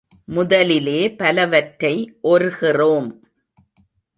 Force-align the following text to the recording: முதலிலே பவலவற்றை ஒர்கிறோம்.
முதலிலே 0.25 1.09
பவலவற்றை 1.09 1.93
ஒர்கிறோம். 2.23 3.09